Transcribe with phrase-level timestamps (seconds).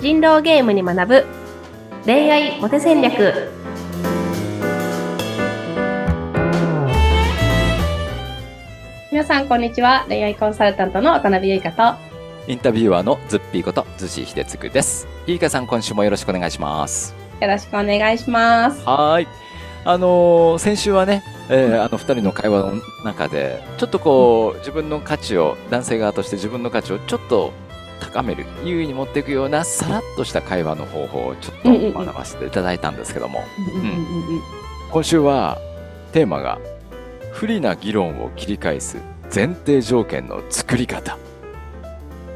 [0.00, 1.26] 人狼ゲームに学ぶ
[2.06, 3.50] 恋愛モテ戦略
[9.12, 11.98] 皆さんこんにちは恋愛コンサルタントの渡辺優香と
[12.50, 15.06] インタビュアーのズッピーことズシヒデツクです。
[15.26, 17.14] ゆいかさん、今週もよろしくお願いします。
[17.40, 19.28] よろしくお願いしますはーい。
[19.84, 22.72] あのー先週はね、えーあの二人の会話の
[23.04, 27.52] 中で、ちょっとこう、自分の価値を、男性側として自分の価値をちょっと
[28.00, 33.44] 高める、優位に持っていくような、さらっとした会話の方法をちょっと学ばせていただいたんですけども、
[34.90, 35.58] 今週は
[36.12, 36.58] テーマが、
[37.32, 38.96] 不利な議論を切り返す
[39.32, 41.16] 前提条件の作り方。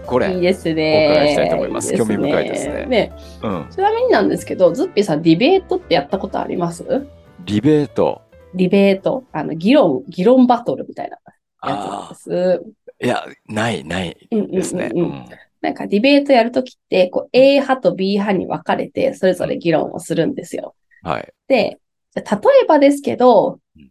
[0.07, 1.09] これ、いいですね。
[1.09, 3.13] お伺いしたいと思いますです興味深いですねね
[3.43, 6.85] うん、ちなみになんですけど、ズッピーさん、ディベートってやったことあります？
[7.41, 8.21] リベート。
[8.55, 9.25] ディベート？
[9.33, 12.63] あの、議論、議論バトルみたいなやつなんあです。
[13.03, 14.91] あ、いや、ない、ないうんうんうんうんですね。
[14.95, 15.25] うん
[15.65, 20.75] なんかディベートやるときって、こう A 派と B 派に分かれて、それぞれ議論をするんですよ。
[21.03, 21.33] はい。
[21.49, 21.81] で、
[22.15, 22.23] 例
[22.63, 23.91] えばですけどうん、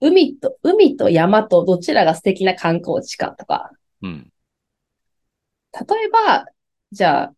[0.00, 4.32] 海と、海と山とどちらが素敵な観光地かとか、うん。
[5.72, 6.46] 例えば、
[6.92, 7.34] じゃあ、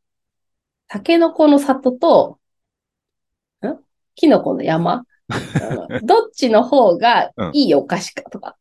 [0.87, 2.39] タケノコの里と、
[3.63, 3.79] ん？
[4.15, 4.97] キノコの山？
[4.97, 5.05] うん
[6.05, 8.57] どっちの方がいいお菓子かとか、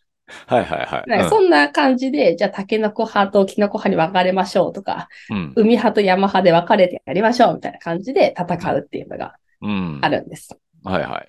[0.47, 1.09] はいはいはい。
[1.09, 5.53] なんかそんな感じで、じゃあタケノコ派とキノコ派に分かれましょうとか、うん。
[5.55, 9.99] 海派と山派で分かれてやりましょうみたいな感じで戦うっていうのがうん。
[10.01, 10.57] あるんです。
[10.83, 11.27] はいはい。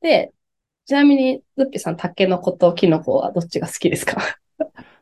[0.00, 0.32] で、
[0.86, 4.22] ちなみに、ズッピさん、タケノコとキノコはどっちが好きですか？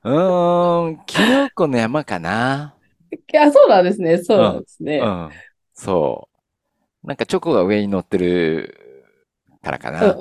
[0.03, 2.75] うーん、キノコの山かな。
[3.13, 4.19] いや、そうなんですね。
[4.19, 4.99] そうなんですね。
[4.99, 5.31] うん。
[5.75, 6.29] そ
[7.05, 7.07] う。
[7.07, 9.11] なんかチョコが上に乗ってる
[9.63, 10.17] からかうな。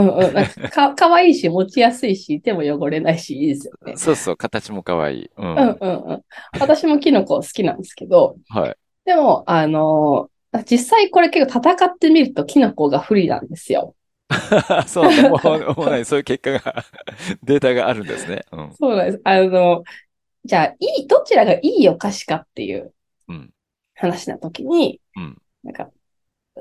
[0.00, 0.08] ん。
[0.08, 0.34] うんうん。
[0.34, 3.94] なんかか、かわいいし、持ちやすいし、手も汚れないし、いいですよね。
[3.96, 5.30] そうそう、形も可愛い。
[5.36, 5.54] うん。
[5.56, 6.22] うんうんうん。
[6.58, 8.76] 私もキノコ好きなんですけど、はい。
[9.04, 10.36] でも、あのー
[10.70, 13.94] 実際これ結構戦ってみるとキノコが不利なんですよ。
[14.88, 15.22] そうね。
[15.22, 16.84] もう、もうない、そういう結果が、
[17.42, 18.44] データがあるんですね。
[18.52, 18.78] うん。
[18.78, 19.20] そうなんです。
[19.24, 19.84] あの、
[20.44, 22.94] じゃあ、いい、どちらがいいお菓子かっていう
[23.28, 23.52] うん。
[23.94, 25.90] 話な時に、うんなんか、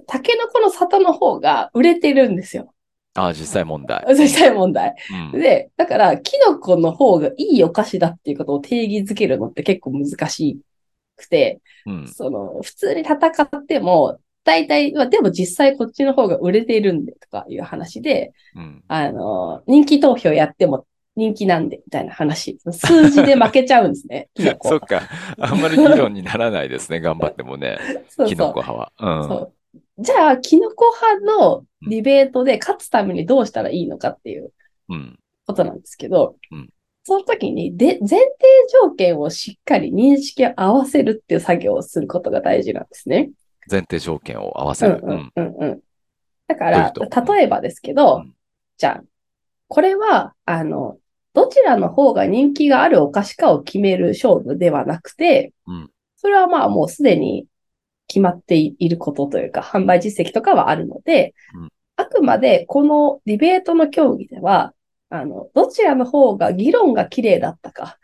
[0.08, 2.75] タケノコの里の方が売れてるんですよ。
[3.16, 4.06] ああ、実際問題。
[4.16, 4.94] 実際問題。
[5.34, 5.40] うん。
[5.40, 10.60] で、だから、キノコの方がいいお菓子だっていうことを定義づけるのって結構難し
[11.16, 12.08] くて、うん。
[12.08, 18.84] その、普通に戦っても、大体、まあ、でも実際こっちの方が売れているんでとかいう話で、うん。
[18.88, 22.60] あの、人気投票やっても人気なんでみたいな話。
[22.72, 24.70] 数字で負けちゃうんですね、 キノコ。
[24.70, 25.04] そっか。
[25.40, 27.00] あんまり議論にならないですね。
[27.00, 27.80] 頑張ってもね。
[28.10, 28.54] そうキノそう。
[28.54, 28.92] コ派は。
[29.00, 29.28] うん。
[29.28, 29.54] そう。
[29.98, 34.52] じゃあ、キノコ派のディベートで勝つためにどうしたらいいのかっていう
[34.90, 35.20] うん。
[35.48, 36.70] ことなんですけど、うん
[37.08, 38.26] その時にで前提
[38.82, 43.30] 条件をしっかり認識を合わせるっていう作業をすることが大事なんですね。
[43.70, 45.02] 前提条件を合わせる。
[45.04, 45.80] うんうんうんうん。
[46.48, 48.34] だから、例えばですけど、うん
[48.78, 49.04] じゃあ、
[49.68, 50.98] これは、あの、
[51.34, 57.46] どちらの方が人気があるお菓子かを決める勝負ではなくて、うんそれはまあもうすでに
[58.08, 61.70] 決まっていることというか、販売実績とかはあるので、うん。
[61.98, 64.74] あくまでこのディベートの競技では、
[65.10, 67.98] あの、どちらの方が議論が綺麗だったか、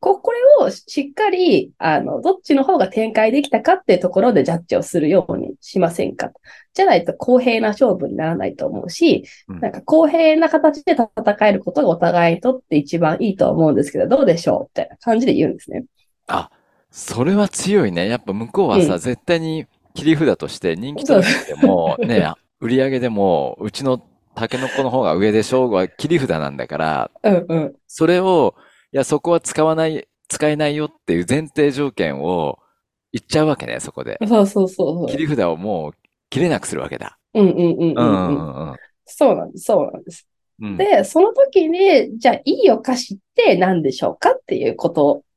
[0.00, 6.32] こ、これをしっかり、あの、どっちの方が展開できたかっていうところでジャッジをするようにしませんか。
[6.74, 9.60] じゃないと公平な勝負にならないと思うし、うん。
[9.60, 15.84] なんか公平な形で戦えることがお互いにとって一番いいとは思うんですけど、どうでしょうみたいな感じで言うんですね。
[16.26, 16.50] あ、
[16.98, 18.08] それは強いね。
[18.08, 24.02] やっぱ向こうはさ、うん絶対に切り札として人気取りでも、ね、売り上げでも、うちの
[24.34, 27.74] タケノコの方が上でしょうが切り札なんだから、うんうん。
[27.86, 28.56] それを、
[28.92, 32.58] いや、そこは使わない、使えないよっていう前提条件を
[33.12, 34.18] 言っちゃうわけね、そこで。
[34.26, 35.06] そうそうそうそう。
[35.06, 35.92] 切り札をもう
[36.30, 37.16] 切れなくするわけだ。
[37.34, 37.94] うんうんうんううんうん。
[37.94, 38.76] んうん
[39.06, 40.28] そうなんです、そうなんです。
[40.60, 40.76] うん。
[40.76, 45.27] で、その時に、じゃあ、いいお菓子って何でしょうかっていうことで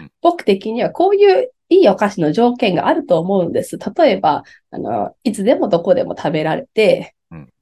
[0.00, 3.78] うん、僕的にはこういういいお菓子の条件があると思うんです。
[3.78, 7.52] 例えば、あの、いつでもどこでも食べられてうん、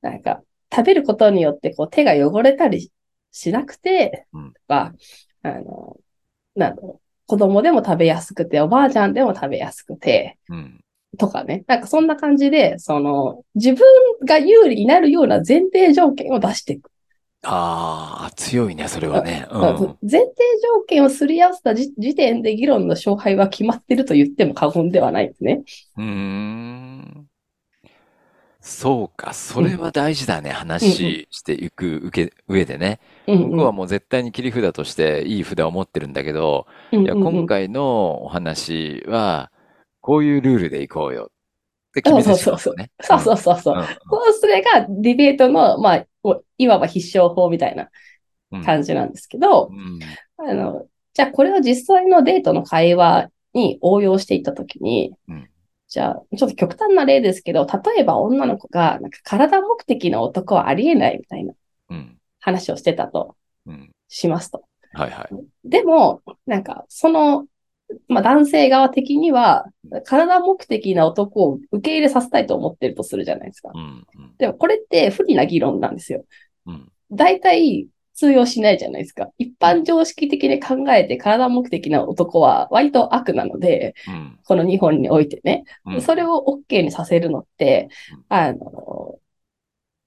[0.00, 0.42] なんか、
[0.74, 2.90] 食べることによってこう手が汚れたり
[3.30, 4.94] しなくてうん、とか、
[5.42, 5.96] あの、
[6.56, 10.80] なんだろう、子供でも食べやすくて、おばあちゃんでも食べやすくて、うん。
[11.18, 11.64] とかね。
[11.66, 13.84] なんかそんな感じで、その、自分
[14.26, 16.90] が有利になるような前提条件を出していく。
[17.42, 19.46] ああ、強いね、それはね。
[19.50, 19.60] うん。
[20.02, 25.62] 前提条件をすり合わせた時時点で議論の勝敗は決まってると言っても過言ではないですね。
[25.96, 27.28] うーん。
[28.60, 30.50] そうか、それは大事だね。
[30.50, 32.98] 話していく上け上でね。
[33.28, 33.50] うんうん。
[33.50, 37.34] 僕はもう絶対に切り札としていい札を持ってるんだけど、うんいや、うんうん。
[37.34, 39.52] 今回のお話は、
[40.00, 41.30] こういうルールでいこうよ
[41.88, 42.74] って決そうめてそうそうそう。
[42.74, 42.90] しまうのね。
[42.98, 43.20] うそうん。
[43.20, 43.78] そうそうそう。
[43.78, 47.88] うん、こう、それがディベートの、まあ、おいわば必勝法みたいな
[48.52, 49.98] うん、うん、感じなんですけど、うん、
[50.38, 55.48] あの、じゃあこれを実際のデートの会話に応用していったときに、うん、
[55.88, 61.54] じゃあ、ちょっと極端な例ですけど、例えば女の子が、なんか体目的の男はありえないみたいな
[61.90, 63.34] うん、話をしてたと
[63.66, 63.90] うん。
[64.08, 64.64] しますと。
[64.92, 65.28] はいはい。
[65.64, 67.46] でも、なんか、その、
[68.08, 69.66] まあ、男性側的には、
[70.04, 73.70] 体目的な男を受け入れさせたいと思ってるとするじゃないですか。
[73.74, 76.24] うん、うん、でも、これって不利な議論なんですよ。
[76.66, 79.28] うん、大体、通用しないじゃないですか。
[79.38, 87.88] 一うん、般常識的に考えて体目的な男は割と悪なので、うん、この日本においてね、うん、それを OK にさせるのって、
[88.28, 89.20] あの、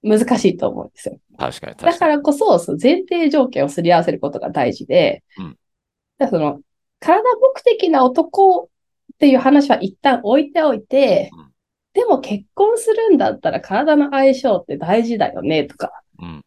[0.02, 1.18] 難しいと思うんですよ。
[1.38, 1.92] 確かに確かに。
[1.92, 6.60] だからこそ、その前提条件をすり合わせることが大事で、うん、その、
[7.02, 8.70] 体目的な男
[9.12, 11.52] っていう話は一旦置いておいて、うん、
[11.94, 15.90] でも結婚するんだったら体の相性って大事だよね、とか。
[16.18, 16.42] うん、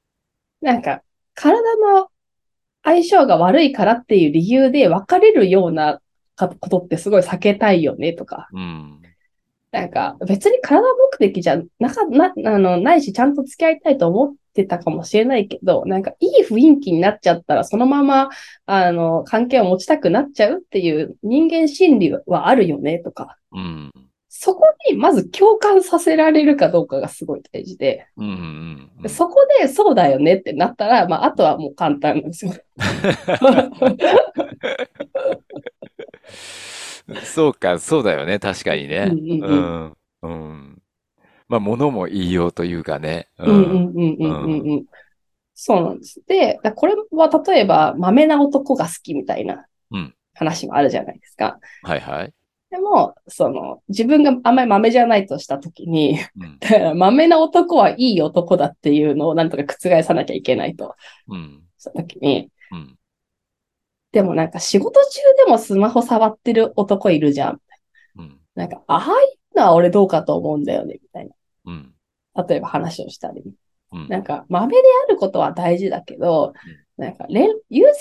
[0.61, 1.03] なんか、
[1.33, 2.07] 体の
[2.83, 5.99] 相性が悪いからっていう理由で別れるような
[6.37, 8.47] ことってすごい避けたいよね、とか。
[8.53, 9.01] うん、
[9.75, 18.29] なんか、別に体目的じゃなか、な、あの、ないし、ちゃんと付き合いたいと思ってたかもしれないけど、なんか、いい雰囲気になっちゃったら、そのまま、
[18.67, 23.37] あの、関係を持ちたくなっちゃうっていう人間心理はあるよね、とか。
[23.51, 23.91] うん、
[24.29, 29.09] そこにまず共感させられるかどうかがすごい大事で、うん、うん。
[29.09, 32.53] そこでそうだよねってなったら、まあ、あとはもう簡単なんですよ。
[37.23, 38.39] そうか、そうだよね。
[38.39, 39.11] 確かにうんね。
[39.11, 39.67] うんうん。
[40.21, 40.29] うん。
[40.29, 40.81] うん。
[41.47, 43.29] まあ、物も言いようというかね。
[43.37, 43.91] ううんうん。
[43.91, 44.31] んうんううん。
[44.31, 44.85] んうんうん。
[45.55, 46.21] そうなんです。
[46.27, 50.15] で、これは例えば、まめな男が好きみたいなうん。
[50.33, 51.59] 話もあるじゃないですか。
[51.83, 52.33] はいはい。
[52.71, 56.59] でも、その、自分があんまり豆じゃないとしたときに、うん。
[56.97, 60.95] 豆な男はいい男だっていうのをなんとか覆さなきゃいけないと
[61.27, 61.63] うん。
[61.77, 62.97] したときに、うん。
[64.15, 67.61] でもなんか仕事中でもスマホ触ってる男いるじゃん。
[68.17, 68.39] うん。
[68.55, 71.29] なんか、ああいうのは俺どうかと思うんだよね、みたい
[71.65, 71.93] うん。
[72.33, 72.43] な。
[72.43, 73.43] 例えば話をしたり。
[73.91, 74.07] うん。
[74.07, 77.93] なんか、豆であることは大事だけど、うんなんか連、優先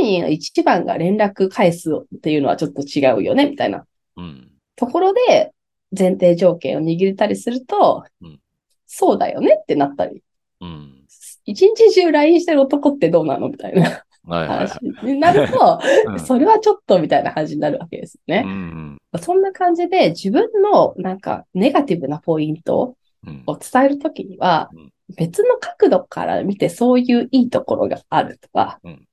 [0.00, 3.84] 順位の一番が連絡返すっていうのはちょっと違うよね、みたいな
[4.16, 4.50] うん。
[4.74, 5.52] ところで
[5.94, 8.40] 前提条件を握れたりすると、うん。
[8.86, 10.22] そうだよねってなったり、
[10.62, 11.04] うん。
[11.44, 13.50] 一日中 LINE してる男ってどうなの？
[13.50, 15.80] みたいな話になると。
[16.18, 18.40] それはちょっとみたいな感じになるわけですうね。
[18.42, 18.98] ん。
[19.20, 22.96] そんな感じで自分のなんかネガティブなポイント
[23.26, 23.42] うん。
[23.46, 24.92] を伝えるときには、うん。
[25.16, 29.08] 別の角度から見てそういういいところがあるとか、うん。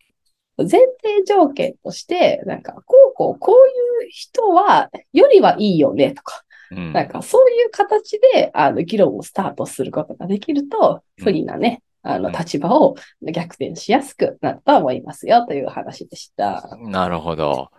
[0.57, 3.53] 前提条件として、なんか、こうこう、こ
[4.01, 12.95] ういう人は、よりはいいよねとか、うんなんかそういう形で、あの、議論をスタートすることができると、不利なね、あの、うん立場を
[13.33, 16.77] 逆転しやすくなると思いますよという話でした。
[16.77, 17.71] なるほど。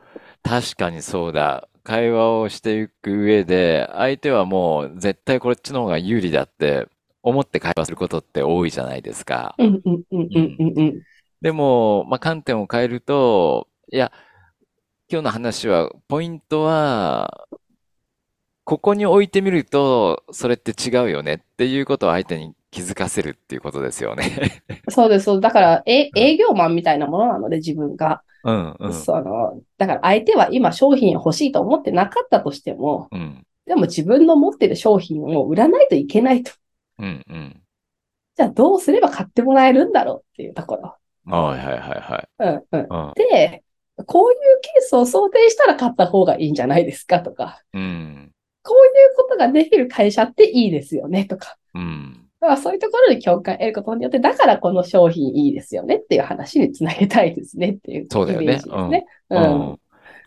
[0.42, 1.68] 確かにそうだ。
[1.84, 6.88] 会話をしていく上で、相手はもう絶対こっちの方が有利だって
[7.22, 9.54] 思って会話することって多いじゃないですか。
[11.40, 14.10] でも、まあ、観点を変えると、いや、
[15.08, 17.46] 今日の話は、ポイントは、
[18.66, 24.64] ここに置いてみると、それって違うよねっていうことを相手に気づかせるっていうことですよね。
[24.90, 25.26] そうです。
[25.26, 28.22] そうだから、え、営業マンみたいなものなので、自分が。
[28.42, 36.50] うん、うん、その、だから相手は今商品欲しいと思ってなかったとしても、うん、でも自分の持ってる商品を売らないといけないと。
[36.98, 37.62] うん、うん。
[38.36, 40.96] じゃあどうすれば買ってもらえるんだろうっていうところ。
[41.32, 42.28] はいはいはいはい。
[42.40, 43.08] うんうん。
[43.08, 43.62] うん、で、
[44.06, 48.32] こういうケースを想定したら買った方がいいんじゃないですかとか、うん、
[48.66, 51.56] こういうことができる会社っていいですよねとか。
[51.74, 52.26] うん。
[52.40, 58.46] だからそういうところに共感を得ることによって、だからこの商品いいですよねっていう話につなげたいですねっていうイメーそうだよね。
[58.46, 59.06] ジですね。
[59.30, 59.72] うん、ううん。
[59.72, 59.78] ん。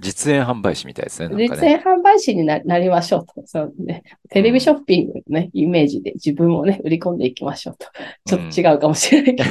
[0.01, 1.49] 実演販売士みたいですね、ね。
[1.49, 3.33] 実演販売士にななりましょうと。
[3.45, 4.03] そうね。
[4.29, 7.87] テレビショッピングのね、イメージで自分をね、売り込んでいきましょうと。
[8.25, 9.49] ちょっと違うかもしれないけど。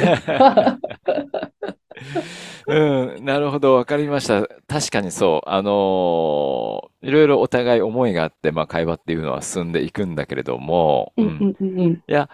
[2.68, 4.47] うん、なるほど、わかりました。
[4.66, 5.49] 確かにそう。
[5.49, 6.67] あのー
[7.08, 12.02] いろいろお互い思いがあって、まあ、会話っていうのは進んでいくんだけれども、うん。
[12.06, 12.28] いや、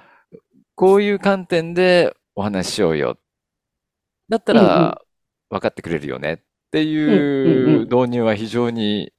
[0.74, 3.16] こういう観点でお話ししようよ。
[4.28, 5.00] だったら
[5.48, 6.38] 分かってくれるよねっ
[6.72, 9.12] ていう導入は非常に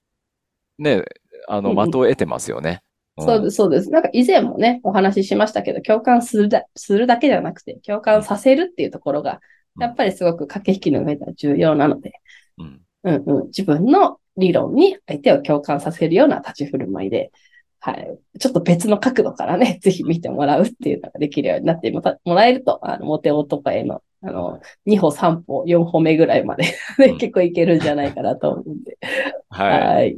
[0.77, 1.03] ね、
[1.47, 2.81] あの、的を得てますよね。
[3.17, 3.89] そうです、そうです。
[3.91, 9.39] なんか以前もね、お話ししましたけど、共感するだするだけじゃなくて、共感させるっていうところが、
[9.79, 12.12] やっぱりすごく駆け引きの上では重要なので、
[12.57, 12.85] うん。
[13.05, 17.31] うんうん、自分の理論に相手を共感させるような立ち振る舞いで、
[17.79, 18.17] はい。
[18.39, 22.01] ちょっと別の角度からね、 ぜひ見てもらうっていうのができるようになっても
[22.33, 26.65] らえると、あの、モテ男への、あの、2歩、3歩、4歩目ぐらいまで
[27.19, 28.97] 結構いけるんじゃないかなと思うんで、
[29.50, 30.17] はい。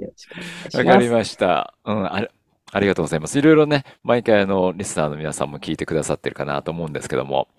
[0.73, 1.73] わかりました。
[1.83, 2.27] うん、あり、
[2.71, 3.37] ありがとうございます。
[3.37, 7.49] いろいろね、毎回あの、リスナーの皆さんも聞いてくださってるかなと思うんですけども、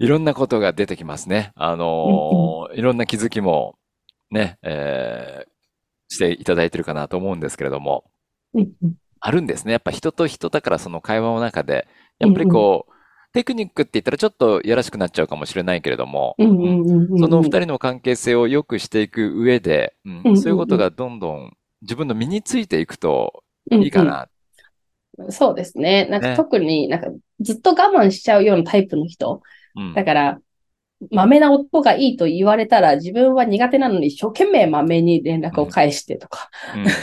[0.00, 1.52] いろんなことが出てきますね。
[1.54, 3.76] あのーいろんな気づきも、
[4.32, 5.52] ね、えー
[6.12, 8.04] していただいてるかなと思うんですけれども、
[9.18, 9.72] あるんですね。
[9.72, 12.92] やっぱ人と人だからその会話の中で、やっぱりこう、
[13.32, 24.10] テクニックって言ったらちょっとやらしくなっちゃうかもしれないけれども、そのお二人の関係性を良くしていく上で、うんそういうことがどんどん自分の身についていくといいかな。
[24.10, 24.28] うんうん
[25.28, 26.06] そうですね。
[26.06, 27.08] なんかね特になんか
[27.38, 29.42] ずっと我慢しちゃうようなタイプの人。
[29.76, 30.40] うんだから、
[31.10, 36.50] 豆な男がいいと言われたら自分は苦手なのに一生懸命豆に連絡を返してとか。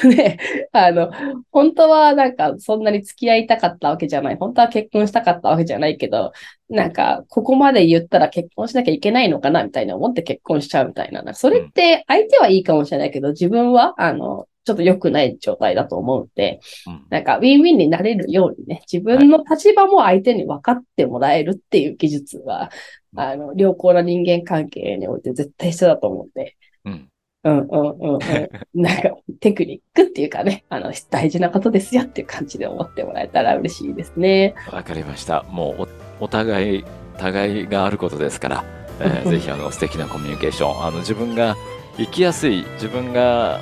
[0.03, 0.37] うん ね、
[0.71, 1.11] あの、
[1.51, 4.37] 本当はなんかそんなに付き合いたかったわけじゃない。
[4.37, 6.31] 本当は結婚したかったわけじゃないけど、
[6.69, 11.21] なんかここまで言ったら結婚しなきゃいけないのかなみたいな思って結婚しちゃうみたいな。
[11.23, 22.69] なそれって相手はいいかもしれないけど、自分はあの、ちょっと良くない状態だと思うので、うんなんかウィンウィンになれるようにね、自分の立場も相手に分かってもらえるっていう技術は、
[23.15, 27.09] あの、良好な人間関係において絶対必要だと思うんで、うん
[27.43, 28.19] うんうんうんうん。
[28.81, 34.55] なんか、テクニックっていうかね、あの、大事なことですよっていう感じで思ってもらえたら嬉しいですね。
[34.71, 35.43] わかりました。
[35.43, 35.87] もう
[36.19, 36.85] お、お互い、
[37.17, 38.63] 互いがあることですから、
[38.99, 41.55] えーうん ぜひあの素敵なコミュニケーション、あの自分が
[41.95, 43.61] 生きやすい、自分が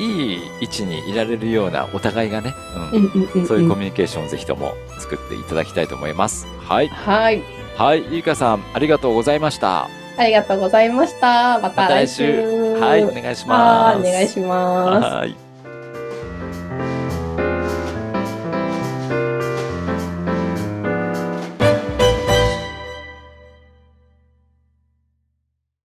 [0.00, 2.54] いい位置にいられるようなお互いがね。
[3.46, 6.46] そういうコミュニケーションをぜひとも作っていただきたいと思います。
[6.60, 6.88] はい。
[6.88, 7.42] はい。
[7.76, 8.04] はい。
[8.10, 9.88] ゆいかさん、ありがとうございました。
[10.16, 11.58] ありがとうございました。
[11.60, 12.16] またまた来来週。
[12.16, 12.80] 週。
[12.80, 13.04] はい。
[13.04, 14.06] お願いしはます。
[14.06, 15.14] いお願いします。
[15.14, 15.49] はい。